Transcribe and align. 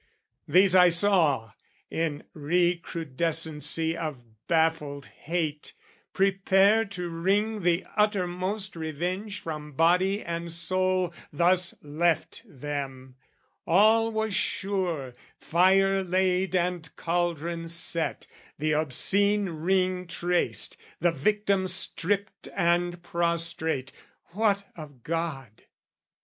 These 0.47 0.73
I 0.73 0.89
saw, 0.89 1.51
In 1.91 2.23
recrudescency 2.35 3.93
of 3.95 4.17
baffled 4.47 5.05
hate, 5.05 5.73
Prepare 6.11 6.85
to 6.85 7.07
wring 7.07 7.61
the 7.61 7.85
uttermost 7.95 8.75
revenge 8.75 9.39
From 9.41 9.73
body 9.73 10.23
and 10.23 10.51
soul 10.51 11.13
thus 11.31 11.75
left 11.83 12.41
them: 12.47 13.15
all 13.67 14.11
was 14.11 14.33
sure, 14.33 15.13
Fire 15.37 16.01
laid 16.03 16.55
and 16.55 16.95
cauldron 16.95 17.67
set, 17.69 18.25
the 18.57 18.73
obscene 18.73 19.49
ring 19.49 20.07
traced, 20.07 20.77
The 20.99 21.11
victim 21.11 21.67
stripped 21.67 22.47
and 22.55 23.03
prostrate: 23.03 23.91
what 24.31 24.65
of 24.75 25.03
God? 25.03 25.65